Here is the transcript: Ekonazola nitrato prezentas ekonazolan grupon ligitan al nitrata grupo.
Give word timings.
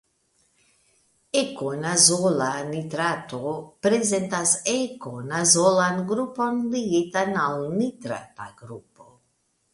Ekonazola 1.41 2.47
nitrato 2.69 3.51
prezentas 3.87 4.55
ekonazolan 4.77 6.03
grupon 6.15 6.59
ligitan 6.75 7.39
al 7.45 7.65
nitrata 7.79 8.51
grupo. 8.65 9.09